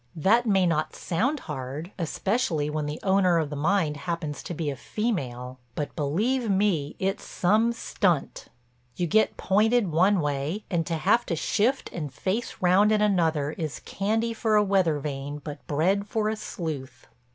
That 0.15 0.47
may 0.47 0.65
not 0.65 0.95
sound 0.95 1.41
hard—especially 1.41 2.71
when 2.71 2.87
the 2.87 2.99
owner 3.03 3.37
of 3.37 3.51
the 3.51 3.55
mind 3.55 3.97
happens 3.97 4.41
to 4.41 4.55
be 4.55 4.71
a 4.71 4.75
female—but 4.75 5.95
believe 5.95 6.49
me 6.49 6.95
it's 6.97 7.23
some 7.23 7.71
stunt. 7.71 8.47
You 8.95 9.05
get 9.05 9.37
pointed 9.37 9.91
one 9.91 10.19
way, 10.19 10.63
and 10.71 10.87
to 10.87 10.95
have 10.95 11.23
to 11.27 11.35
shift 11.35 11.91
and 11.93 12.11
face 12.11 12.55
round 12.61 12.91
in 12.91 12.99
another 13.01 13.51
is 13.59 13.79
candy 13.81 14.33
for 14.33 14.55
a 14.55 14.63
weather 14.63 14.97
vane 14.97 15.37
but 15.43 15.67
bread 15.67 16.07
for 16.07 16.29
a 16.29 16.35
sleuth. 16.35 17.05